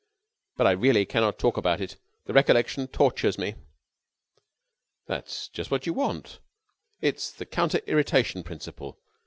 But 0.57 0.65
I 0.65 0.71
really 0.71 1.05
cannot 1.05 1.37
talk 1.37 1.57
about 1.57 1.79
it. 1.79 1.97
The 2.25 2.33
recollection 2.33 2.87
tortures 2.87 3.37
me." 3.37 3.53
"That's 5.05 5.47
just 5.49 5.69
what 5.69 5.85
you 5.85 5.93
want. 5.93 6.39
It's 7.01 7.29
the 7.29 7.45
counter 7.45 7.81
irritation 7.85 8.41
principle. 8.41 8.97